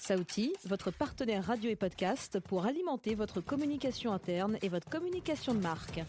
Saouti, 0.00 0.54
votre 0.66 0.90
partenaire 0.90 1.44
radio 1.44 1.68
et 1.68 1.76
podcast 1.76 2.38
pour 2.40 2.64
alimenter 2.64 3.14
votre 3.14 3.42
communication 3.42 4.14
interne 4.14 4.56
et 4.62 4.70
votre 4.70 4.88
communication 4.88 5.52
de 5.52 5.60
marque. 5.60 6.00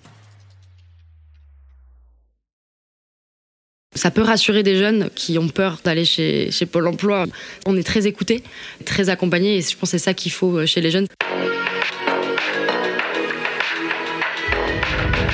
Ça 3.94 4.10
peut 4.10 4.22
rassurer 4.22 4.64
des 4.64 4.78
jeunes 4.78 5.10
qui 5.14 5.38
ont 5.38 5.50
peur 5.50 5.82
d'aller 5.84 6.06
chez, 6.06 6.52
chez 6.52 6.66
Pôle 6.66 6.88
emploi. 6.88 7.26
On 7.66 7.76
est 7.76 7.84
très 7.84 8.08
écoutés, 8.08 8.44
très 8.86 9.10
accompagnés 9.10 9.58
et 9.58 9.62
je 9.62 9.76
pense 9.76 9.92
que 9.92 9.98
c'est 9.98 10.06
ça 10.06 10.14
qu'il 10.14 10.32
faut 10.32 10.66
chez 10.66 10.80
les 10.80 10.90
jeunes. 10.90 11.08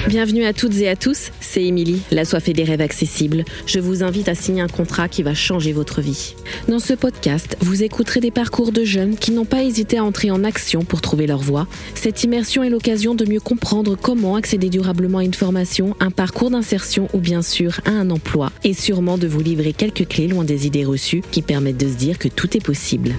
Bienvenue 0.08 0.46
à 0.46 0.54
toutes 0.54 0.78
et 0.78 0.88
à 0.88 0.96
tous, 0.96 1.32
c'est 1.42 1.66
Émilie, 1.66 2.02
la 2.12 2.24
soif 2.24 2.48
et 2.48 2.54
des 2.54 2.64
rêves 2.64 2.80
accessibles. 2.80 3.44
Je 3.66 3.80
vous 3.82 4.06
invite 4.06 4.30
à 4.30 4.36
signer 4.36 4.62
un 4.62 4.70
contrat 4.70 5.10
qui 5.10 5.22
va 5.22 5.34
changer 5.34 5.74
votre 5.74 6.00
vie. 6.00 6.34
Dans 6.70 6.80
ce 6.80 6.94
podcast, 6.94 7.58
vous 7.60 7.84
écouterez 7.84 8.22
des 8.22 8.32
parcours 8.32 8.72
de 8.72 8.86
jeunes 8.86 9.18
qui 9.18 9.32
n'ont 9.32 9.44
pas 9.44 9.64
hésité 9.64 9.98
à 9.98 10.06
entrer 10.06 10.32
en 10.32 10.46
action 10.46 10.86
pour 10.86 11.02
trouver 11.02 11.28
leur 11.28 11.42
voie. 11.42 11.68
Cette 11.94 12.24
immersion 12.24 12.64
est 12.64 12.70
l'occasion 12.70 13.16
de 13.16 13.30
mieux 13.30 13.42
comprendre 13.42 13.98
comment 14.02 14.38
accéder 14.38 14.70
durablement 14.70 15.18
à 15.18 15.26
une 15.26 15.34
formation, 15.34 15.94
un 16.00 16.12
parcours 16.12 16.52
d'insertion 16.52 17.10
ou 17.14 17.18
bien 17.18 17.42
sûr 17.42 17.82
à 17.84 17.90
un 17.90 18.10
emploi. 18.10 18.54
Et 18.64 18.74
sûrement 18.74 19.18
de 19.18 19.28
vous 19.28 19.42
livrer 19.42 19.74
quelques 19.74 20.08
clés 20.08 20.30
loin 20.30 20.46
des 20.46 20.68
idées 20.68 20.86
reçues 20.86 21.22
qui 21.32 21.42
permettent 21.42 21.84
de 21.84 21.90
se 21.90 21.98
dire 21.98 22.18
que 22.18 22.30
tout 22.30 22.56
est 22.56 22.64
possible. 22.64 23.14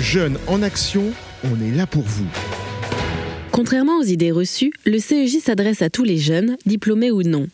Jeunes 0.00 0.38
en 0.48 0.62
action, 0.62 1.04
on 1.44 1.64
est 1.64 1.76
là 1.76 1.86
pour 1.86 2.02
vous. 2.02 2.26
Contrairement 3.52 3.98
aux 3.98 4.04
idées 4.04 4.30
reçues, 4.30 4.72
le 4.86 4.98
CEJ 4.98 5.40
s'adresse 5.40 5.82
à 5.82 5.90
tous 5.90 6.04
les 6.04 6.16
jeunes, 6.16 6.56
diplômés 6.64 7.10
ou 7.10 7.22
non. 7.22 7.48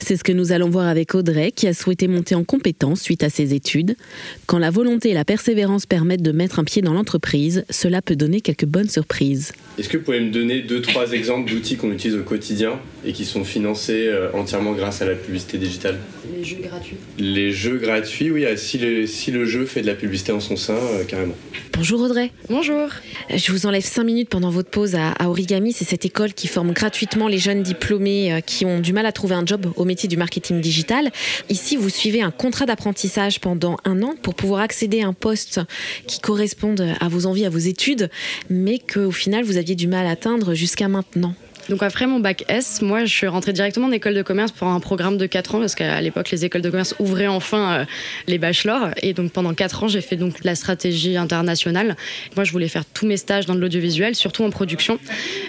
C'est 0.00 0.16
ce 0.16 0.24
que 0.24 0.32
nous 0.32 0.50
allons 0.50 0.70
voir 0.70 0.86
avec 0.86 1.14
Audrey, 1.14 1.52
qui 1.52 1.68
a 1.68 1.74
souhaité 1.74 2.08
monter 2.08 2.34
en 2.34 2.42
compétence 2.42 3.02
suite 3.02 3.22
à 3.22 3.28
ses 3.28 3.52
études. 3.52 3.94
Quand 4.46 4.58
la 4.58 4.70
volonté 4.70 5.10
et 5.10 5.14
la 5.14 5.26
persévérance 5.26 5.84
permettent 5.84 6.22
de 6.22 6.32
mettre 6.32 6.58
un 6.58 6.64
pied 6.64 6.80
dans 6.80 6.94
l'entreprise, 6.94 7.66
cela 7.68 8.00
peut 8.00 8.16
donner 8.16 8.40
quelques 8.40 8.64
bonnes 8.64 8.88
surprises. 8.88 9.52
Est-ce 9.78 9.90
que 9.90 9.98
vous 9.98 10.04
pouvez 10.04 10.20
me 10.20 10.30
donner 10.30 10.62
deux, 10.62 10.80
trois 10.80 11.12
exemples 11.12 11.50
d'outils 11.50 11.76
qu'on 11.76 11.92
utilise 11.92 12.16
au 12.16 12.22
quotidien 12.22 12.80
et 13.04 13.12
qui 13.12 13.26
sont 13.26 13.44
financés 13.44 14.06
euh, 14.06 14.32
entièrement 14.32 14.72
grâce 14.72 15.02
à 15.02 15.04
la 15.04 15.14
publicité 15.14 15.58
digitale? 15.58 15.98
Les 16.34 16.44
jeux 16.44 16.60
gratuits. 16.62 16.96
Les 17.18 17.52
jeux 17.52 17.76
gratuits, 17.76 18.30
oui, 18.30 18.46
ah, 18.46 18.56
si 18.56 18.78
le, 18.78 19.06
si 19.06 19.30
le 19.30 19.44
jeu 19.44 19.66
fait 19.66 19.82
de 19.82 19.86
la 19.86 19.94
publicité 19.94 20.32
en 20.32 20.40
son 20.40 20.56
sein, 20.56 20.76
euh, 20.76 21.04
carrément. 21.04 21.34
Bonjour 21.74 22.00
Audrey. 22.00 22.30
Bonjour. 22.48 22.88
Je 23.34 23.52
vous 23.52 23.66
enlève 23.66 23.84
5 23.84 24.04
minutes 24.04 24.28
pendant 24.28 24.50
votre 24.50 24.70
pause 24.70 24.94
à, 24.94 25.10
à 25.12 25.28
Origami. 25.42 25.72
C'est 25.72 25.84
cette 25.84 26.04
école 26.04 26.34
qui 26.34 26.46
forme 26.46 26.72
gratuitement 26.72 27.26
les 27.26 27.38
jeunes 27.38 27.64
diplômés 27.64 28.32
euh, 28.32 28.40
qui 28.40 28.64
ont 28.64 28.78
du 28.78 28.92
mal 28.92 29.06
à 29.06 29.12
trouver 29.12 29.34
un 29.34 29.44
job 29.44 29.72
au 29.74 29.84
métier 29.84 30.08
du 30.08 30.16
marketing 30.16 30.60
digital. 30.60 31.10
Ici, 31.48 31.76
vous 31.76 31.88
suivez 31.88 32.22
un 32.22 32.30
contrat 32.30 32.64
d'apprentissage 32.64 33.40
pendant 33.40 33.76
un 33.84 34.02
an 34.02 34.14
pour 34.22 34.36
pouvoir 34.36 34.60
accéder 34.60 35.02
à 35.02 35.08
un 35.08 35.12
poste 35.12 35.60
qui 36.06 36.20
corresponde 36.20 36.94
à 37.00 37.08
vos 37.08 37.26
envies, 37.26 37.44
à 37.44 37.50
vos 37.50 37.58
études, 37.58 38.08
mais 38.50 38.78
qu'au 38.78 39.10
final, 39.10 39.42
vous 39.42 39.56
aviez 39.56 39.74
du 39.74 39.88
mal 39.88 40.06
à 40.06 40.10
atteindre 40.10 40.54
jusqu'à 40.54 40.86
maintenant. 40.86 41.34
Donc 41.72 41.82
après 41.82 42.06
mon 42.06 42.20
bac 42.20 42.44
S, 42.48 42.82
moi 42.82 43.06
je 43.06 43.14
suis 43.14 43.26
rentrée 43.26 43.54
directement 43.54 43.86
en 43.86 43.92
école 43.92 44.12
de 44.12 44.20
commerce 44.20 44.52
pour 44.52 44.68
un 44.68 44.78
programme 44.78 45.16
de 45.16 45.24
4 45.24 45.54
ans 45.54 45.60
parce 45.60 45.74
qu'à 45.74 46.02
l'époque 46.02 46.30
les 46.30 46.44
écoles 46.44 46.60
de 46.60 46.68
commerce 46.68 46.94
ouvraient 46.98 47.28
enfin 47.28 47.72
euh, 47.72 47.84
les 48.26 48.36
bachelors 48.36 48.90
et 49.00 49.14
donc 49.14 49.32
pendant 49.32 49.54
4 49.54 49.84
ans 49.84 49.88
j'ai 49.88 50.02
fait 50.02 50.16
donc 50.16 50.44
la 50.44 50.54
stratégie 50.54 51.16
internationale. 51.16 51.96
Moi 52.36 52.44
je 52.44 52.52
voulais 52.52 52.68
faire 52.68 52.84
tous 52.84 53.06
mes 53.06 53.16
stages 53.16 53.46
dans 53.46 53.54
l'audiovisuel, 53.54 54.14
surtout 54.14 54.44
en 54.44 54.50
production, 54.50 54.98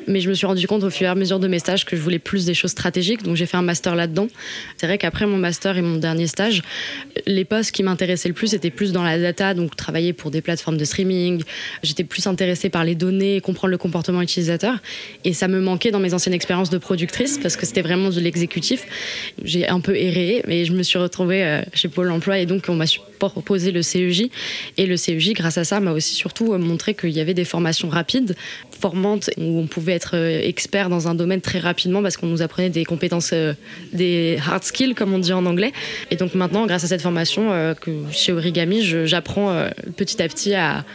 mais 0.07 0.21
je 0.21 0.29
me 0.29 0.33
suis 0.33 0.45
rendu 0.47 0.65
compte 0.65 0.85
au 0.85 0.89
fur 0.89 1.07
et 1.07 1.09
à 1.09 1.15
mesure 1.15 1.39
de 1.39 1.49
mes 1.49 1.59
stages 1.59 1.83
que 1.83 1.97
je 1.97 2.01
voulais 2.01 2.19
plus 2.19 2.45
des 2.45 2.53
choses 2.53 2.71
stratégiques 2.71 3.23
donc 3.23 3.35
j'ai 3.35 3.45
fait 3.45 3.57
un 3.57 3.61
master 3.61 3.93
là-dedans. 3.93 4.29
C'est 4.77 4.87
vrai 4.87 4.97
qu'après 4.97 5.25
mon 5.25 5.35
master 5.35 5.77
et 5.77 5.81
mon 5.81 5.97
dernier 5.97 6.27
stage, 6.27 6.61
les 7.27 7.43
postes 7.43 7.71
qui 7.71 7.83
m'intéressaient 7.83 8.29
le 8.29 8.33
plus 8.33 8.53
étaient 8.53 8.71
plus 8.71 8.93
dans 8.93 9.03
la 9.03 9.19
data, 9.19 9.53
donc 9.53 9.75
travailler 9.75 10.13
pour 10.13 10.31
des 10.31 10.39
plateformes 10.39 10.77
de 10.77 10.85
streaming. 10.85 11.43
J'étais 11.83 12.05
plus 12.05 12.27
intéressée 12.27 12.69
par 12.69 12.85
les 12.85 12.95
données, 12.95 13.41
comprendre 13.41 13.71
le 13.71 13.77
comportement 13.77 14.21
utilisateur 14.21 14.77
et 15.25 15.33
ça 15.33 15.49
me 15.49 15.59
manquait 15.59 15.91
dans 15.91 15.99
mes 15.99 16.12
anciennes 16.13 16.33
expériences 16.33 16.69
de 16.69 16.77
productrice 16.77 17.37
parce 17.37 17.55
que 17.55 17.65
c'était 17.65 17.81
vraiment 17.81 18.09
de 18.09 18.19
l'exécutif. 18.19 18.85
J'ai 19.43 19.67
un 19.67 19.79
peu 19.79 19.95
erré, 19.95 20.43
mais 20.47 20.65
je 20.65 20.73
me 20.73 20.83
suis 20.83 20.99
retrouvée 20.99 21.43
euh, 21.43 21.61
chez 21.73 21.89
Pôle 21.89 22.11
emploi 22.11 22.39
et 22.39 22.45
donc 22.45 22.65
on 22.69 22.75
m'a 22.75 22.85
proposé 23.19 23.71
le 23.71 23.81
CEJ. 23.81 24.29
Et 24.77 24.85
le 24.85 24.97
CEJ, 24.97 25.33
grâce 25.33 25.57
à 25.57 25.63
ça, 25.63 25.79
m'a 25.79 25.91
aussi 25.91 26.15
surtout 26.15 26.53
euh, 26.53 26.57
montré 26.57 26.93
qu'il 26.93 27.11
y 27.11 27.19
avait 27.19 27.33
des 27.33 27.45
formations 27.45 27.89
rapides, 27.89 28.35
formantes, 28.79 29.29
où 29.37 29.59
on 29.59 29.67
pouvait 29.67 29.93
être 29.93 30.15
euh, 30.15 30.41
expert 30.43 30.89
dans 30.89 31.07
un 31.07 31.15
domaine 31.15 31.41
très 31.41 31.59
rapidement 31.59 32.01
parce 32.01 32.17
qu'on 32.17 32.27
nous 32.27 32.41
apprenait 32.41 32.69
des 32.69 32.85
compétences, 32.85 33.33
des 33.93 34.37
hard 34.45 34.63
skills, 34.63 34.95
comme 34.95 35.13
on 35.13 35.19
dit 35.19 35.33
en 35.33 35.45
anglais. 35.45 35.71
Et 36.11 36.15
donc 36.15 36.35
maintenant, 36.35 36.65
grâce 36.65 36.83
à 36.83 36.87
cette 36.87 37.01
formation 37.01 37.73
chez 38.11 38.31
Origami, 38.31 38.83
j'apprends 39.05 39.67
petit 39.95 40.21
à 40.21 40.27
petit 40.27 40.53
à 40.53 40.85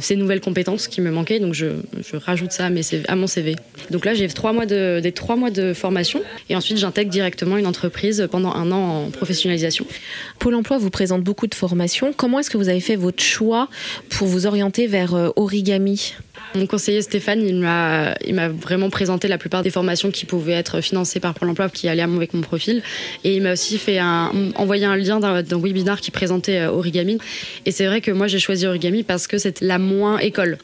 ces 0.00 0.16
nouvelles 0.16 0.40
compétences 0.40 0.88
qui 0.88 1.00
me 1.00 1.10
manquaient, 1.10 1.40
donc 1.40 1.54
je, 1.54 1.66
je 2.02 2.16
rajoute 2.16 2.52
ça 2.52 2.66
à, 2.66 2.70
mes 2.70 2.82
à, 3.08 3.16
mon 3.16 3.26
CV. 3.26 3.56
Donc 3.90 4.04
là, 4.04 4.14
j'ai 4.14 4.28
trois 4.28 4.52
mois 4.52 4.66
de, 4.66 5.00
des 5.00 5.12
trois 5.12 5.36
mois 5.36 5.50
de 5.50 5.72
formation 5.72 6.22
et 6.48 6.56
ensuite 6.56 6.78
j'intègre 6.78 7.10
directement 7.10 7.56
une 7.56 7.66
entreprise 7.66 8.28
pendant 8.30 8.52
un 8.52 8.72
an 8.72 9.06
en 9.06 9.10
professionnalisation. 9.10 9.86
Pôle 10.38 10.54
emploi 10.54 10.78
vous 10.78 10.90
présente 10.90 11.22
beaucoup 11.22 11.46
de 11.46 11.54
formations. 11.54 12.12
Comment 12.16 12.40
est-ce 12.40 12.50
que 12.50 12.58
vous 12.58 12.68
avez 12.68 12.80
fait 12.80 12.96
votre 12.96 13.22
choix 13.22 13.68
pour 14.10 14.26
vous 14.26 14.46
orienter 14.46 14.86
vers 14.86 15.14
euh, 15.14 15.30
Origami? 15.36 16.14
Mon 16.54 16.66
conseiller 16.66 17.02
Stéphane, 17.02 17.46
il 17.46 17.56
m'a, 17.56 18.14
il 18.24 18.34
m'a 18.34 18.48
vraiment 18.48 18.90
présenté 18.90 19.28
la 19.28 19.38
plupart 19.38 19.62
des 19.62 19.70
formations 19.70 20.10
qui 20.10 20.26
pouvaient 20.26 20.52
être 20.52 20.80
financées 20.80 21.20
par 21.20 21.34
Pôle 21.34 21.48
emploi, 21.50 21.68
qui 21.68 21.88
allaient 21.88 22.02
avec 22.02 22.34
mon 22.34 22.40
profil. 22.40 22.82
Et 23.24 23.36
il 23.36 23.42
m'a 23.42 23.52
aussi 23.52 23.78
fait 23.78 23.98
un, 23.98 24.32
envoyé 24.56 24.84
un 24.84 24.96
lien 24.96 25.20
d'un, 25.20 25.42
d'un 25.42 25.60
webinaire 25.60 26.00
qui 26.00 26.10
présentait 26.10 26.58
euh, 26.58 26.70
Origami. 26.70 27.18
Et 27.66 27.70
c'est 27.72 27.86
vrai 27.86 28.00
que 28.00 28.10
moi, 28.10 28.26
j'ai 28.26 28.38
choisi 28.38 28.66
Origami 28.66 29.02
parce 29.02 29.26
que 29.26 29.38
c'est 29.38 29.60
la 29.60 29.78
moins 29.78 30.18
école. 30.18 30.58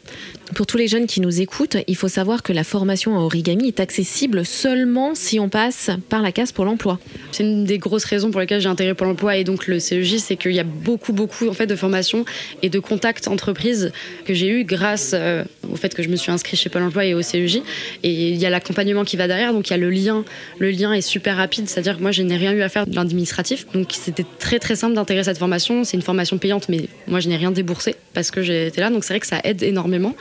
Pour 0.54 0.66
tous 0.66 0.76
les 0.76 0.86
jeunes 0.86 1.06
qui 1.06 1.20
nous 1.20 1.40
écoutent, 1.40 1.76
il 1.88 1.96
faut 1.96 2.08
savoir 2.08 2.42
que 2.42 2.52
la 2.52 2.62
formation 2.62 3.16
à 3.16 3.20
origami 3.20 3.66
est 3.66 3.80
accessible 3.80 4.46
seulement 4.46 5.16
si 5.16 5.40
on 5.40 5.48
passe 5.48 5.90
par 6.08 6.22
la 6.22 6.30
case 6.30 6.52
pour 6.52 6.64
l'emploi. 6.64 7.00
C'est 7.32 7.42
une 7.42 7.64
des 7.64 7.78
grosses 7.78 8.04
raisons 8.04 8.30
pour 8.30 8.40
lesquelles 8.40 8.60
j'ai 8.60 8.68
intégré 8.68 8.94
pour 8.94 9.06
l'emploi 9.06 9.36
et 9.36 9.44
donc 9.44 9.66
le 9.66 9.80
CEJ, 9.80 10.18
c'est 10.18 10.36
qu'il 10.36 10.52
y 10.52 10.60
a 10.60 10.64
beaucoup, 10.64 11.12
beaucoup 11.12 11.48
en 11.48 11.52
fait, 11.52 11.66
de 11.66 11.74
formations 11.74 12.24
et 12.62 12.70
de 12.70 12.78
contacts 12.78 13.26
entreprises 13.26 13.90
que 14.24 14.34
j'ai 14.34 14.48
eu 14.48 14.64
grâce 14.64 15.12
euh, 15.14 15.42
au 15.76 15.78
fait 15.78 15.94
que 15.94 16.02
je 16.02 16.08
me 16.08 16.16
suis 16.16 16.32
inscrite 16.32 16.58
chez 16.58 16.70
Pôle 16.70 16.82
emploi 16.82 17.04
et 17.04 17.14
au 17.14 17.22
CEJ. 17.22 17.62
Et 18.02 18.10
il 18.30 18.36
y 18.36 18.46
a 18.46 18.50
l'accompagnement 18.50 19.04
qui 19.04 19.16
va 19.16 19.28
derrière, 19.28 19.52
donc 19.52 19.68
il 19.68 19.70
y 19.72 19.74
a 19.74 19.76
le 19.76 19.90
lien. 19.90 20.24
Le 20.58 20.70
lien 20.70 20.92
est 20.92 21.02
super 21.02 21.36
rapide, 21.36 21.68
c'est-à-dire 21.68 21.98
que 21.98 22.02
moi, 22.02 22.12
je 22.12 22.22
n'ai 22.22 22.36
rien 22.36 22.52
eu 22.52 22.62
à 22.62 22.68
faire 22.68 22.86
de 22.86 22.94
l'administratif. 22.94 23.66
Donc 23.72 23.90
c'était 23.92 24.26
très, 24.38 24.58
très 24.58 24.74
simple 24.74 24.94
d'intégrer 24.94 25.24
cette 25.24 25.38
formation. 25.38 25.84
C'est 25.84 25.96
une 25.96 26.02
formation 26.02 26.38
payante, 26.38 26.68
mais 26.68 26.88
moi, 27.06 27.20
je 27.20 27.28
n'ai 27.28 27.36
rien 27.36 27.50
déboursé 27.50 27.94
parce 28.14 28.30
que 28.30 28.42
j'étais 28.42 28.80
là. 28.80 28.90
Donc 28.90 29.04
c'est 29.04 29.12
vrai 29.12 29.20
que 29.20 29.26
ça 29.26 29.40
aide 29.44 29.62
énormément. 29.62 30.16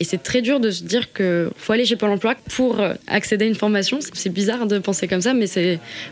Et 0.00 0.04
c'est 0.04 0.22
très 0.22 0.42
dur 0.42 0.58
de 0.58 0.70
se 0.70 0.82
dire 0.82 1.12
qu'il 1.12 1.50
faut 1.56 1.72
aller 1.72 1.84
chez 1.84 1.96
Pôle 1.96 2.10
emploi 2.10 2.34
pour 2.56 2.82
accéder 3.06 3.44
à 3.44 3.48
une 3.48 3.54
formation. 3.54 3.98
C'est 4.12 4.30
bizarre 4.30 4.66
de 4.66 4.78
penser 4.78 5.06
comme 5.06 5.20
ça, 5.20 5.34
mais 5.34 5.46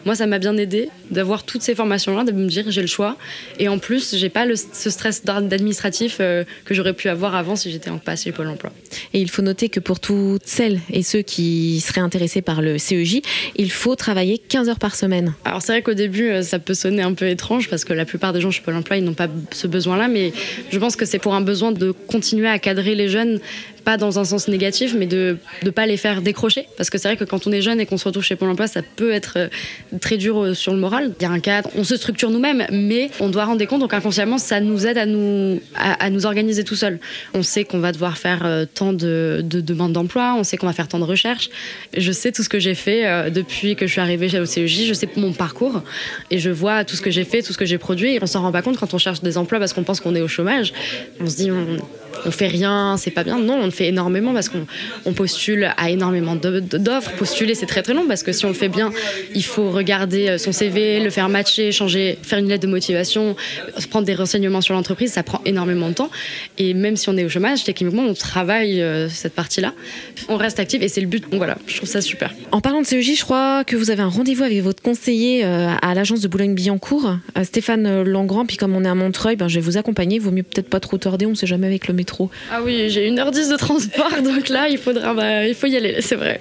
moi, 0.04 0.14
ça 0.14 0.26
m'a 0.26 0.38
bien 0.38 0.56
aidé 0.56 0.88
d'avoir 1.10 1.44
toutes 1.44 1.62
ces 1.62 1.74
formations-là, 1.74 2.24
de 2.24 2.32
me 2.32 2.46
dire 2.46 2.64
j'ai 2.68 2.80
le 2.80 2.86
choix. 2.86 3.16
Et 3.58 3.68
en 3.68 3.78
plus, 3.78 4.16
j'ai 4.16 4.28
pas 4.28 4.46
ce 4.54 4.90
stress 4.90 5.24
d'administratif 5.24 6.18
euh, 6.20 6.44
que 6.64 6.74
j'aurais 6.74 6.92
pu 6.92 7.08
avoir 7.08 7.34
avant 7.34 7.56
si 7.56 7.70
j'étais 7.70 7.90
en 7.90 7.98
passe 7.98 8.24
chez 8.24 8.32
Pôle 8.32 8.48
emploi. 8.48 8.72
Et 9.14 9.20
il 9.20 9.30
faut 9.30 9.42
noter 9.42 9.68
que 9.68 9.80
pour 9.80 10.00
toutes 10.00 10.42
celles 10.44 10.80
et 10.90 11.02
ceux 11.02 11.22
qui 11.22 11.80
seraient 11.80 12.00
intéressés 12.00 12.42
par 12.42 12.62
le 12.62 12.78
CEJ, 12.78 13.22
il 13.56 13.70
faut 13.70 13.96
travailler 13.96 14.38
15 14.38 14.68
heures 14.68 14.78
par 14.78 14.94
semaine. 14.94 15.34
Alors 15.44 15.62
c'est 15.62 15.72
vrai 15.72 15.82
qu'au 15.82 15.94
début, 15.94 16.28
euh, 16.30 16.42
ça 16.42 16.58
peut 16.58 16.74
sonner 16.74 17.02
un 17.02 17.14
peu 17.14 17.28
étrange 17.28 17.68
parce 17.68 17.84
que 17.84 17.92
la 17.92 18.04
plupart 18.04 18.32
des 18.32 18.40
gens 18.40 18.50
chez 18.50 18.62
Pôle 18.62 18.76
emploi, 18.76 19.00
n'ont 19.00 19.14
pas 19.14 19.28
ce 19.52 19.66
besoin-là, 19.66 20.08
mais 20.08 20.32
je 20.70 20.78
pense 20.78 20.96
que 20.96 21.04
c'est 21.04 21.18
pour 21.18 21.34
un 21.34 21.40
besoin 21.40 21.72
de 21.72 21.92
continuer 21.92 22.48
à 22.48 22.58
cadrer 22.58 22.94
les 22.94 23.08
jeunes 23.08 23.40
pas 23.84 23.96
dans 23.96 24.18
un 24.18 24.24
sens 24.24 24.48
négatif, 24.48 24.94
mais 24.96 25.06
de 25.06 25.36
ne 25.62 25.70
pas 25.70 25.86
les 25.86 25.96
faire 25.96 26.22
décrocher. 26.22 26.66
Parce 26.76 26.90
que 26.90 26.98
c'est 26.98 27.08
vrai 27.08 27.16
que 27.16 27.24
quand 27.24 27.46
on 27.46 27.52
est 27.52 27.62
jeune 27.62 27.80
et 27.80 27.86
qu'on 27.86 27.96
se 27.96 28.04
retrouve 28.04 28.24
chez 28.24 28.36
Pôle 28.36 28.50
emploi, 28.50 28.66
ça 28.66 28.82
peut 28.82 29.12
être 29.12 29.34
euh, 29.36 29.48
très 30.00 30.16
dur 30.16 30.42
euh, 30.42 30.54
sur 30.54 30.72
le 30.72 30.78
moral. 30.78 31.12
Il 31.20 31.22
y 31.22 31.26
a 31.26 31.30
un 31.30 31.40
cadre, 31.40 31.70
on 31.76 31.84
se 31.84 31.96
structure 31.96 32.30
nous-mêmes, 32.30 32.66
mais 32.70 33.10
on 33.20 33.28
doit 33.28 33.44
rendre 33.44 33.58
des 33.58 33.66
comptes. 33.66 33.80
Donc 33.80 33.94
inconsciemment, 33.94 34.38
ça 34.38 34.60
nous 34.60 34.86
aide 34.86 34.98
à 34.98 35.06
nous, 35.06 35.60
à, 35.74 36.10
nous 36.10 36.26
organiser 36.26 36.64
tout 36.64 36.76
seul. 36.76 36.98
On 37.34 37.42
sait 37.42 37.64
qu'on 37.64 37.78
va 37.78 37.92
devoir 37.92 38.18
faire 38.18 38.44
euh, 38.44 38.64
tant 38.72 38.92
de, 38.92 39.40
de 39.44 39.60
demandes 39.60 39.92
d'emploi, 39.92 40.34
on 40.36 40.44
sait 40.44 40.56
qu'on 40.56 40.66
va 40.66 40.72
faire 40.72 40.88
tant 40.88 40.98
de 40.98 41.04
recherches. 41.04 41.50
Je 41.96 42.12
sais 42.12 42.32
tout 42.32 42.42
ce 42.42 42.48
que 42.48 42.58
j'ai 42.58 42.74
fait 42.74 43.30
depuis 43.30 43.76
que 43.76 43.86
je 43.86 43.92
suis 43.92 44.00
arrivée 44.00 44.28
chez 44.28 44.40
OCEJ, 44.40 44.86
je 44.86 44.94
sais 44.94 45.08
mon 45.16 45.32
parcours 45.32 45.82
et 46.30 46.38
je 46.38 46.50
vois 46.50 46.84
tout 46.84 46.96
ce 46.96 47.02
que 47.02 47.10
j'ai 47.10 47.24
fait, 47.24 47.42
tout 47.42 47.52
ce 47.52 47.58
que 47.58 47.64
j'ai 47.64 47.78
produit. 47.78 48.14
Et 48.14 48.18
on 48.22 48.26
s'en 48.26 48.42
rend 48.42 48.52
pas 48.52 48.62
compte 48.62 48.78
quand 48.78 48.94
on 48.94 48.98
cherche 48.98 49.22
des 49.22 49.38
emplois 49.38 49.58
parce 49.58 49.72
qu'on 49.72 49.84
pense 49.84 50.00
qu'on 50.00 50.14
est 50.14 50.20
au 50.20 50.28
chômage. 50.28 50.72
On 51.20 51.28
se 51.28 51.36
dit, 51.36 51.50
on, 51.50 51.78
on 52.24 52.30
fait 52.30 52.46
rien, 52.46 52.96
c'est 52.96 53.10
pas 53.10 53.24
bien. 53.24 53.38
Non, 53.38 53.62
le 53.72 53.76
fait 53.76 53.88
énormément 53.88 54.32
parce 54.32 54.48
qu'on 54.48 55.12
postule 55.12 55.72
à 55.76 55.90
énormément 55.90 56.36
d'offres. 56.36 57.12
Postuler, 57.12 57.54
c'est 57.54 57.66
très 57.66 57.82
très 57.82 57.94
long 57.94 58.06
parce 58.06 58.22
que 58.22 58.32
si 58.32 58.44
on 58.44 58.48
le 58.48 58.54
fait 58.54 58.68
bien, 58.68 58.92
il 59.34 59.44
faut 59.44 59.70
regarder 59.70 60.28
euh, 60.28 60.38
son 60.38 60.52
CV, 60.52 61.00
le 61.00 61.10
faire 61.10 61.28
matcher, 61.28 61.72
changer, 61.72 62.18
faire 62.22 62.38
une 62.38 62.48
lettre 62.48 62.62
de 62.62 62.68
motivation, 62.70 63.34
prendre 63.90 64.06
des 64.06 64.14
renseignements 64.14 64.60
sur 64.60 64.74
l'entreprise. 64.74 65.12
Ça 65.12 65.22
prend 65.22 65.40
énormément 65.44 65.88
de 65.88 65.94
temps. 65.94 66.10
Et 66.58 66.74
même 66.74 66.96
si 66.96 67.08
on 67.08 67.16
est 67.16 67.24
au 67.24 67.28
chômage, 67.28 67.64
techniquement, 67.64 68.02
on 68.02 68.14
travaille 68.14 68.80
euh, 68.80 69.08
cette 69.08 69.34
partie-là. 69.34 69.72
On 70.28 70.36
reste 70.36 70.60
actif 70.60 70.82
et 70.82 70.88
c'est 70.88 71.00
le 71.00 71.06
but. 71.06 71.22
Donc 71.30 71.38
voilà, 71.38 71.56
je 71.66 71.76
trouve 71.78 71.88
ça 71.88 72.00
super. 72.00 72.32
En 72.52 72.60
parlant 72.60 72.82
de 72.82 72.86
CEJ, 72.86 73.16
je 73.18 73.24
crois 73.24 73.64
que 73.64 73.76
vous 73.76 73.90
avez 73.90 74.02
un 74.02 74.08
rendez-vous 74.08 74.44
avec 74.44 74.60
votre 74.60 74.82
conseiller 74.82 75.44
euh, 75.44 75.70
à 75.80 75.94
l'agence 75.94 76.20
de 76.20 76.28
Boulogne-Billancourt, 76.28 77.16
Stéphane 77.42 78.02
Langrand. 78.02 78.44
Puis 78.44 78.58
comme 78.58 78.76
on 78.76 78.84
est 78.84 78.88
à 78.88 78.94
Montreuil, 78.94 79.36
ben, 79.36 79.48
je 79.48 79.54
vais 79.56 79.60
vous 79.60 79.78
accompagner. 79.78 80.18
Vaut 80.18 80.30
mieux 80.30 80.42
peut-être 80.42 80.68
pas 80.68 80.80
trop 80.80 80.98
tarder, 80.98 81.26
on 81.26 81.30
ne 81.30 81.34
sait 81.34 81.46
jamais 81.46 81.66
avec 81.66 81.88
le 81.88 81.94
métro. 81.94 82.30
Ah 82.50 82.60
oui, 82.62 82.88
j'ai 82.88 83.06
une 83.06 83.18
heure 83.18 83.30
10 83.30 83.48
de 83.48 83.56
transport, 83.62 84.22
donc 84.22 84.48
là, 84.48 84.68
il 84.68 84.78
faudra, 84.78 85.14
bah, 85.14 85.46
il 85.46 85.54
faut 85.54 85.68
y 85.68 85.76
aller, 85.76 86.00
c'est 86.00 86.16
vrai. 86.16 86.40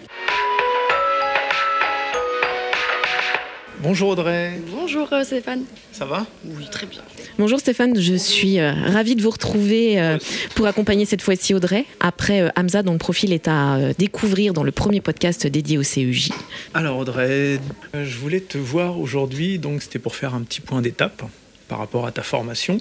Bonjour 3.84 4.10
Audrey. 4.10 4.60
Bonjour 4.70 5.12
euh, 5.12 5.24
Stéphane. 5.24 5.64
Ça 5.92 6.06
va? 6.06 6.28
Oui, 6.46 6.68
très 6.72 6.86
bien. 6.86 7.02
Bonjour 7.40 7.60
Stéphane, 7.60 8.00
je 8.00 8.14
suis 8.14 8.60
euh, 8.60 8.74
ravie 8.74 9.16
de 9.16 9.24
vous 9.24 9.32
retrouver 9.32 10.00
euh, 10.00 10.20
pour 10.54 10.68
accompagner 10.68 11.06
cette 11.06 11.24
fois-ci 11.24 11.56
Audrey. 11.56 11.86
Après 12.00 12.52
Hamza, 12.56 12.84
dont 12.84 12.92
le 12.92 13.00
profil 13.00 13.34
est 13.34 13.48
à 13.48 13.80
découvrir 13.98 14.54
dans 14.54 14.64
le 14.64 14.72
premier 14.72 15.02
podcast 15.02 15.48
dédié 15.48 15.80
au 15.80 15.84
CEJ. 15.84 16.30
Alors 16.76 16.98
Audrey, 17.00 17.60
je 17.96 18.18
voulais 18.18 18.42
te 18.42 18.60
voir 18.60 19.00
aujourd'hui, 19.00 19.58
donc 19.58 19.82
c'était 19.82 20.00
pour 20.00 20.16
faire 20.16 20.36
un 20.36 20.42
petit 20.42 20.62
point 20.62 20.82
d'étape 20.82 21.24
par 21.68 21.80
rapport 21.80 22.06
à 22.06 22.12
ta 22.12 22.22
formation 22.22 22.78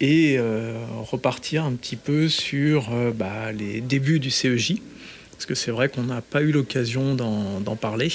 et 0.00 0.38
repartir 1.10 1.64
un 1.64 1.72
petit 1.72 1.96
peu 1.96 2.28
sur 2.28 2.90
bah, 3.14 3.52
les 3.52 3.80
débuts 3.80 4.20
du 4.20 4.30
CEJ. 4.30 4.76
Parce 5.32 5.46
que 5.46 5.54
c'est 5.54 5.70
vrai 5.70 5.88
qu'on 5.88 6.04
n'a 6.04 6.20
pas 6.20 6.42
eu 6.42 6.52
l'occasion 6.52 7.14
d'en 7.14 7.76
parler 7.76 8.10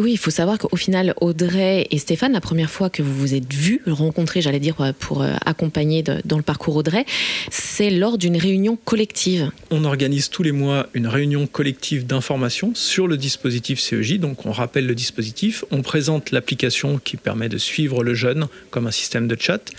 oui, 0.00 0.12
il 0.12 0.18
faut 0.18 0.30
savoir 0.30 0.58
qu'au 0.58 0.76
final, 0.76 1.14
Audrey 1.20 1.86
et 1.90 1.98
Stéphane, 1.98 2.32
la 2.32 2.40
première 2.40 2.70
fois 2.70 2.90
que 2.90 3.02
vous 3.02 3.14
vous 3.14 3.34
êtes 3.34 3.52
vus, 3.52 3.80
rencontrés, 3.86 4.42
j'allais 4.42 4.60
dire, 4.60 4.76
pour 4.98 5.22
euh, 5.22 5.32
accompagner 5.44 6.02
dans 6.02 6.36
le 6.36 6.42
parcours 6.42 6.76
Audrey, 6.76 7.04
c'est 7.50 7.90
lors 7.90 8.18
d'une 8.18 8.36
réunion 8.36 8.76
collective. 8.76 9.50
On 9.70 9.84
organise 9.84 10.28
tous 10.28 10.42
les 10.42 10.52
mois 10.52 10.88
une 10.94 11.06
réunion 11.06 11.46
collective 11.46 12.06
d'information 12.06 12.72
sur 12.74 13.08
le 13.08 13.16
dispositif 13.16 13.80
CEJ. 13.80 14.18
Donc 14.18 14.44
on 14.44 14.52
rappelle 14.52 14.86
le 14.86 14.94
dispositif, 14.94 15.64
on 15.70 15.82
présente 15.82 16.30
l'application 16.30 16.98
qui 17.02 17.16
permet 17.16 17.48
de 17.48 17.58
suivre 17.58 18.04
le 18.04 18.14
jeune 18.14 18.48
comme 18.70 18.86
un 18.86 18.92
système 18.92 19.28
de 19.28 19.36
chat 19.38 19.70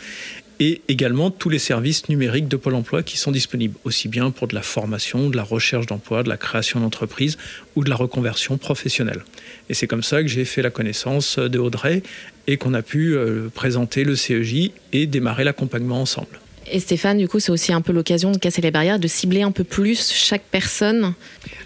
et 0.59 0.81
également 0.87 1.31
tous 1.31 1.49
les 1.49 1.59
services 1.59 2.09
numériques 2.09 2.47
de 2.47 2.57
Pôle 2.57 2.75
emploi 2.75 3.03
qui 3.03 3.17
sont 3.17 3.31
disponibles, 3.31 3.75
aussi 3.83 4.07
bien 4.07 4.31
pour 4.31 4.47
de 4.47 4.55
la 4.55 4.61
formation, 4.61 5.29
de 5.29 5.35
la 5.35 5.43
recherche 5.43 5.85
d'emploi, 5.85 6.23
de 6.23 6.29
la 6.29 6.37
création 6.37 6.79
d'entreprise 6.79 7.37
ou 7.75 7.83
de 7.83 7.89
la 7.89 7.95
reconversion 7.95 8.57
professionnelle. 8.57 9.23
Et 9.69 9.73
c'est 9.73 9.87
comme 9.87 10.03
ça 10.03 10.21
que 10.21 10.27
j'ai 10.27 10.45
fait 10.45 10.61
la 10.61 10.71
connaissance 10.71 11.37
de 11.37 11.59
Audrey 11.59 12.01
et 12.47 12.57
qu'on 12.57 12.73
a 12.73 12.81
pu 12.81 13.15
euh, 13.15 13.49
présenter 13.53 14.03
le 14.03 14.15
CEJ 14.15 14.71
et 14.93 15.05
démarrer 15.05 15.43
l'accompagnement 15.43 16.01
ensemble. 16.01 16.39
Et 16.69 16.79
Stéphane, 16.79 17.17
du 17.17 17.27
coup, 17.27 17.39
c'est 17.39 17.51
aussi 17.51 17.71
un 17.71 17.81
peu 17.81 17.93
l'occasion 17.93 18.31
de 18.31 18.37
casser 18.37 18.61
les 18.61 18.71
barrières, 18.71 18.99
de 18.99 19.07
cibler 19.07 19.41
un 19.41 19.51
peu 19.51 19.63
plus 19.63 20.11
chaque 20.11 20.43
personne. 20.51 21.13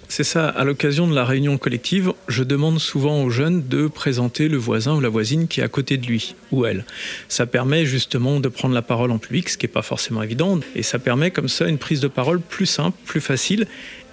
C'est 0.07 0.23
ça, 0.23 0.47
à 0.47 0.63
l'occasion 0.63 1.07
de 1.07 1.15
la 1.15 1.25
réunion 1.25 1.57
collective, 1.57 2.13
je 2.27 2.43
demande 2.43 2.79
souvent 2.79 3.23
aux 3.23 3.29
jeunes 3.29 3.67
de 3.67 3.87
présenter 3.87 4.47
le 4.47 4.57
voisin 4.57 4.95
ou 4.95 4.99
la 4.99 5.09
voisine 5.09 5.47
qui 5.47 5.61
est 5.61 5.63
à 5.63 5.69
côté 5.69 5.97
de 5.97 6.05
lui 6.05 6.35
ou 6.51 6.65
elle. 6.65 6.85
Ça 7.29 7.45
permet 7.45 7.85
justement 7.85 8.39
de 8.39 8.47
prendre 8.47 8.75
la 8.75 8.81
parole 8.83 9.11
en 9.11 9.17
public, 9.17 9.49
ce 9.49 9.57
qui 9.57 9.65
n'est 9.65 9.71
pas 9.71 9.81
forcément 9.81 10.21
évident, 10.21 10.59
et 10.75 10.83
ça 10.83 10.99
permet 10.99 11.31
comme 11.31 11.49
ça 11.49 11.67
une 11.67 11.77
prise 11.79 11.99
de 11.99 12.07
parole 12.07 12.39
plus 12.39 12.67
simple, 12.67 12.97
plus 13.05 13.21
facile, 13.21 13.67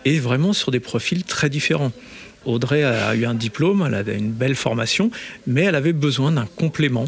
et 0.05 0.19
vraiment 0.20 0.52
sur 0.52 0.70
des 0.70 0.81
profils 0.81 1.25
très 1.25 1.50
différents. 1.50 1.93
Audrey 2.46 2.84
a 2.84 3.14
eu 3.14 3.26
un 3.26 3.34
diplôme, 3.34 3.84
elle 3.87 3.94
a 3.94 4.14
une 4.14 4.31
belle 4.31 4.55
formation, 4.55 5.11
mais 5.46 5.62
elle 5.62 5.75
avait 5.75 5.93
besoin 5.93 6.32
d'un 6.32 6.46
complément 6.56 7.06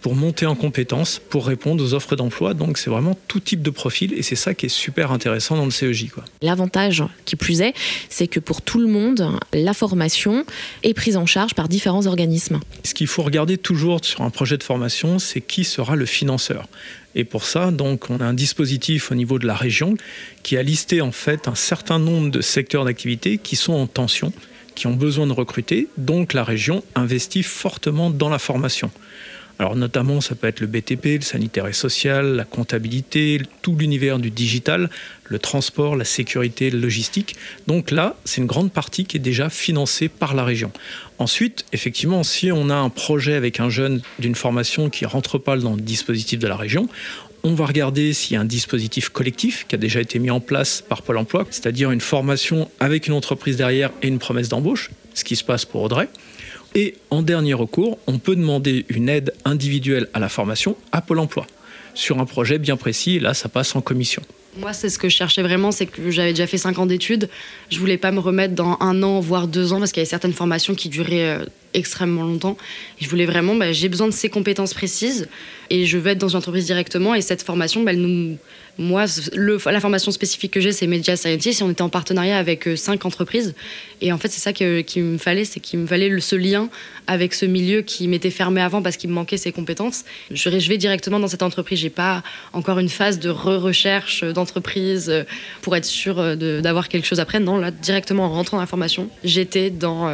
pour 0.00 0.14
monter 0.14 0.46
en 0.46 0.54
compétences, 0.54 1.20
pour 1.30 1.46
répondre 1.46 1.84
aux 1.84 1.94
offres 1.94 2.16
d'emploi. 2.16 2.54
Donc 2.54 2.78
c'est 2.78 2.90
vraiment 2.90 3.16
tout 3.28 3.40
type 3.40 3.62
de 3.62 3.70
profil 3.70 4.12
et 4.14 4.22
c'est 4.22 4.36
ça 4.36 4.54
qui 4.54 4.66
est 4.66 4.70
super 4.70 5.12
intéressant 5.12 5.56
dans 5.56 5.64
le 5.64 5.70
CEJ. 5.70 6.06
L'avantage 6.42 7.04
qui 7.24 7.36
plus 7.36 7.60
est, 7.60 7.74
c'est 8.08 8.26
que 8.26 8.40
pour 8.40 8.62
tout 8.62 8.78
le 8.78 8.86
monde, 8.86 9.38
la 9.52 9.74
formation 9.74 10.44
est 10.82 10.94
prise 10.94 11.16
en 11.16 11.26
charge 11.26 11.54
par 11.54 11.68
différents 11.68 12.06
organismes. 12.06 12.60
Ce 12.84 12.94
qu'il 12.94 13.06
faut 13.06 13.22
regarder 13.22 13.58
toujours 13.58 14.04
sur 14.04 14.22
un 14.22 14.30
projet 14.30 14.56
de 14.56 14.62
formation, 14.62 15.18
c'est 15.18 15.40
qui 15.40 15.64
sera 15.64 15.96
le 15.96 16.06
financeur. 16.06 16.66
Et 17.14 17.24
pour 17.24 17.44
ça, 17.44 17.70
donc, 17.72 18.08
on 18.08 18.20
a 18.20 18.24
un 18.24 18.34
dispositif 18.34 19.10
au 19.10 19.14
niveau 19.14 19.38
de 19.38 19.46
la 19.46 19.54
région 19.54 19.96
qui 20.42 20.56
a 20.56 20.62
listé 20.62 21.00
en 21.00 21.12
fait 21.12 21.48
un 21.48 21.54
certain 21.54 21.98
nombre 21.98 22.30
de 22.30 22.40
secteurs 22.40 22.84
d'activité 22.84 23.38
qui 23.38 23.56
sont 23.56 23.72
en 23.72 23.86
tension, 23.86 24.32
qui 24.74 24.86
ont 24.86 24.94
besoin 24.94 25.26
de 25.26 25.32
recruter. 25.32 25.88
Donc 25.98 26.32
la 26.32 26.44
région 26.44 26.84
investit 26.94 27.42
fortement 27.42 28.10
dans 28.10 28.28
la 28.28 28.38
formation. 28.38 28.90
Alors 29.60 29.76
notamment, 29.76 30.22
ça 30.22 30.34
peut 30.34 30.46
être 30.46 30.60
le 30.60 30.66
BTP, 30.66 31.16
le 31.16 31.20
sanitaire 31.20 31.66
et 31.66 31.74
social, 31.74 32.34
la 32.34 32.44
comptabilité, 32.44 33.42
tout 33.60 33.76
l'univers 33.76 34.18
du 34.18 34.30
digital, 34.30 34.88
le 35.26 35.38
transport, 35.38 35.96
la 35.96 36.06
sécurité, 36.06 36.70
la 36.70 36.78
logistique. 36.78 37.36
Donc 37.66 37.90
là, 37.90 38.16
c'est 38.24 38.40
une 38.40 38.46
grande 38.46 38.72
partie 38.72 39.04
qui 39.04 39.18
est 39.18 39.20
déjà 39.20 39.50
financée 39.50 40.08
par 40.08 40.32
la 40.32 40.44
région. 40.44 40.72
Ensuite, 41.18 41.66
effectivement, 41.74 42.22
si 42.22 42.50
on 42.50 42.70
a 42.70 42.74
un 42.74 42.88
projet 42.88 43.34
avec 43.34 43.60
un 43.60 43.68
jeune 43.68 44.00
d'une 44.18 44.34
formation 44.34 44.88
qui 44.88 45.04
rentre 45.04 45.36
pas 45.36 45.58
dans 45.58 45.74
le 45.74 45.82
dispositif 45.82 46.38
de 46.38 46.46
la 46.46 46.56
région, 46.56 46.88
on 47.42 47.52
va 47.52 47.66
regarder 47.66 48.14
s'il 48.14 48.32
y 48.32 48.36
a 48.38 48.40
un 48.40 48.46
dispositif 48.46 49.10
collectif 49.10 49.66
qui 49.68 49.74
a 49.74 49.78
déjà 49.78 50.00
été 50.00 50.18
mis 50.18 50.30
en 50.30 50.40
place 50.40 50.82
par 50.88 51.02
Pôle 51.02 51.18
Emploi, 51.18 51.46
c'est-à-dire 51.50 51.90
une 51.90 52.00
formation 52.00 52.70
avec 52.80 53.08
une 53.08 53.12
entreprise 53.12 53.58
derrière 53.58 53.90
et 54.00 54.08
une 54.08 54.20
promesse 54.20 54.48
d'embauche, 54.48 54.90
ce 55.12 55.22
qui 55.22 55.36
se 55.36 55.44
passe 55.44 55.66
pour 55.66 55.82
Audrey. 55.82 56.08
Et 56.74 56.94
en 57.10 57.22
dernier 57.22 57.54
recours, 57.54 57.98
on 58.06 58.18
peut 58.18 58.36
demander 58.36 58.86
une 58.88 59.08
aide 59.08 59.34
individuelle 59.44 60.08
à 60.14 60.20
la 60.20 60.28
formation 60.28 60.76
à 60.92 61.00
Pôle 61.00 61.18
Emploi 61.18 61.46
sur 61.94 62.18
un 62.20 62.26
projet 62.26 62.58
bien 62.58 62.76
précis. 62.76 63.18
Là, 63.18 63.34
ça 63.34 63.48
passe 63.48 63.74
en 63.74 63.80
commission. 63.80 64.22
Moi, 64.58 64.72
c'est 64.72 64.88
ce 64.88 64.98
que 64.98 65.08
je 65.08 65.14
cherchais 65.16 65.42
vraiment, 65.42 65.70
c'est 65.70 65.86
que 65.86 66.10
j'avais 66.10 66.30
déjà 66.30 66.46
fait 66.46 66.58
5 66.58 66.78
ans 66.78 66.86
d'études. 66.86 67.28
Je 67.70 67.78
voulais 67.78 67.98
pas 67.98 68.10
me 68.10 68.18
remettre 68.18 68.54
dans 68.54 68.76
un 68.80 69.02
an, 69.02 69.20
voire 69.20 69.46
deux 69.46 69.72
ans, 69.72 69.78
parce 69.78 69.92
qu'il 69.92 70.00
y 70.00 70.02
avait 70.02 70.10
certaines 70.10 70.32
formations 70.32 70.74
qui 70.74 70.88
duraient 70.88 71.38
euh, 71.38 71.44
extrêmement 71.74 72.22
longtemps. 72.22 72.56
Je 73.00 73.08
voulais 73.08 73.26
vraiment, 73.26 73.54
bah, 73.54 73.72
j'ai 73.72 73.88
besoin 73.88 74.06
de 74.06 74.12
ces 74.12 74.28
compétences 74.28 74.74
précises 74.74 75.28
et 75.70 75.86
je 75.86 75.98
veux 75.98 76.10
être 76.10 76.18
dans 76.18 76.28
une 76.28 76.36
entreprise 76.36 76.66
directement. 76.66 77.14
Et 77.14 77.20
cette 77.20 77.42
formation, 77.42 77.82
bah, 77.82 77.92
nous, 77.92 78.36
moi, 78.78 79.04
le, 79.34 79.58
la 79.66 79.80
formation 79.80 80.10
spécifique 80.10 80.52
que 80.52 80.60
j'ai, 80.60 80.72
c'est 80.72 80.86
Media 80.86 81.16
Scientist. 81.16 81.60
Et 81.60 81.64
on 81.64 81.70
était 81.70 81.82
en 81.82 81.88
partenariat 81.88 82.38
avec 82.38 82.66
euh, 82.66 82.76
cinq 82.76 83.04
entreprises. 83.04 83.54
Et 84.00 84.10
en 84.10 84.18
fait, 84.18 84.28
c'est 84.28 84.40
ça 84.40 84.52
qu'il 84.52 85.04
me 85.04 85.18
fallait, 85.18 85.44
c'est 85.44 85.60
qu'il 85.60 85.78
me 85.80 85.86
fallait 85.86 86.18
ce 86.20 86.34
lien 86.34 86.68
avec 87.06 87.34
ce 87.34 87.46
milieu 87.46 87.82
qui 87.82 88.08
m'était 88.08 88.30
fermé 88.30 88.60
avant 88.60 88.82
parce 88.82 88.96
qu'il 88.96 89.10
me 89.10 89.14
manquait 89.14 89.36
ces 89.36 89.52
compétences. 89.52 90.04
Je, 90.30 90.48
vais 90.48 90.78
directement 90.78 91.20
dans 91.20 91.28
cette 91.28 91.42
entreprise. 91.42 91.78
J'ai 91.78 91.90
pas 91.90 92.22
encore 92.52 92.78
une 92.78 92.88
phase 92.88 93.18
de 93.18 93.28
re-recherche 93.28 94.24
d'entreprise 94.24 95.08
euh, 95.10 95.24
pour 95.62 95.76
être 95.76 95.84
sûr 95.84 96.18
euh, 96.18 96.60
d'avoir 96.60 96.88
quelque 96.88 97.06
chose 97.06 97.20
après. 97.20 97.38
Non, 97.38 97.58
là, 97.58 97.70
directement 97.70 98.24
en 98.24 98.30
rentrant 98.30 98.56
dans 98.56 98.62
la 98.62 98.66
formation, 98.66 99.08
j'étais 99.24 99.70
dans, 99.70 100.10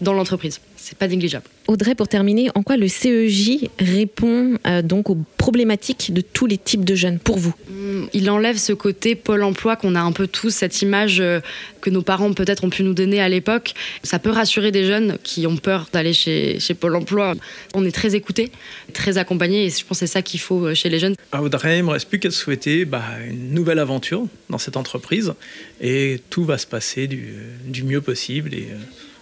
dans 0.00 0.12
l'entreprise 0.12 0.60
c'est 0.84 0.98
pas 0.98 1.08
négligeable. 1.08 1.46
Audrey, 1.66 1.94
pour 1.94 2.08
terminer, 2.08 2.50
en 2.54 2.62
quoi 2.62 2.76
le 2.76 2.88
CEJ 2.88 3.70
répond 3.78 4.58
euh, 4.66 4.82
donc 4.82 5.08
aux 5.08 5.16
problématiques 5.38 6.12
de 6.12 6.20
tous 6.20 6.44
les 6.44 6.58
types 6.58 6.84
de 6.84 6.94
jeunes 6.94 7.18
pour 7.18 7.38
vous? 7.38 7.54
Hmm, 7.70 8.04
Il 8.12 8.28
enlève 8.28 8.58
ce 8.58 8.74
côté 8.74 9.14
Pôle 9.14 9.42
emploi 9.42 9.76
qu'on 9.76 9.94
a 9.94 10.00
un 10.00 10.12
peu 10.12 10.26
tous, 10.26 10.50
cette 10.50 10.82
image 10.82 11.20
euh, 11.20 11.40
que 11.80 11.88
nos 11.88 12.02
parents 12.02 12.30
peut-être 12.34 12.64
ont 12.64 12.70
pu 12.70 12.82
nous 12.82 12.92
donner 12.92 13.22
à 13.22 13.30
l'époque. 13.30 13.72
Ça 14.02 14.18
peut 14.18 14.28
rassurer 14.28 14.72
des 14.72 14.84
jeunes 14.84 15.16
qui 15.22 15.46
ont 15.46 15.56
peur 15.56 15.88
d'aller 15.90 16.12
chez, 16.12 16.60
chez 16.60 16.74
Pôle 16.74 16.96
emploi. 16.96 17.32
On 17.72 17.86
est 17.86 17.94
très 17.94 18.14
écoutés, 18.14 18.52
très 18.92 19.16
accompagnés 19.16 19.64
et 19.64 19.70
je 19.70 19.86
pense 19.86 20.00
que 20.00 20.06
c'est 20.06 20.12
ça 20.12 20.20
qu'il 20.20 20.40
faut 20.40 20.66
euh, 20.66 20.74
chez 20.74 20.90
les 20.90 20.98
jeunes. 20.98 21.14
À 21.32 21.42
Audrey, 21.42 21.78
il 21.78 21.80
ne 21.80 21.86
me 21.86 21.92
reste 21.92 22.10
plus 22.10 22.18
qu'à 22.18 22.30
souhaiter 22.30 22.84
bah, 22.84 23.04
une 23.26 23.54
nouvelle 23.54 23.78
aventure 23.78 24.26
dans 24.50 24.58
cette 24.58 24.76
entreprise 24.76 25.32
et 25.80 26.20
tout 26.28 26.44
va 26.44 26.58
se 26.58 26.66
passer 26.66 27.06
du, 27.06 27.32
du 27.64 27.84
mieux 27.84 28.02
possible. 28.02 28.52
Et, 28.52 28.68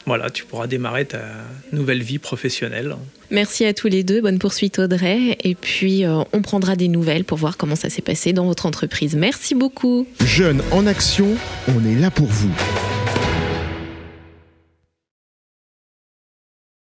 voilà, 0.07 0.31
tu 0.31 0.45
pourras 0.45 0.67
démarrer 0.67 1.05
ta 1.05 1.21
nouvelle 1.73 2.03
vie 2.03 2.19
professionnelle. 2.19 2.97
Merci 3.31 3.65
à 3.65 3.73
tous 3.73 3.89
les 3.89 4.03
deux, 4.03 4.21
bonne 4.21 4.39
poursuite 4.39 4.79
Audrey, 4.79 5.39
et 5.43 5.55
puis 5.55 6.05
euh, 6.05 6.23
on 6.33 6.43
prendra 6.43 6.77
des 6.77 6.89
nouvelles 6.89 7.25
pour 7.25 7.39
voir 7.39 7.57
comment 7.57 7.77
ça 7.77 7.89
s'est 7.89 8.03
passé 8.03 8.33
dans 8.33 8.45
votre 8.45 8.67
entreprise. 8.67 9.15
Merci 9.15 9.55
beaucoup. 9.55 10.07
Jeunes 10.25 10.63
en 10.71 10.87
action, 10.87 11.29
on 11.69 11.85
est 11.87 11.99
là 11.99 12.11
pour 12.11 12.27
vous. 12.27 12.51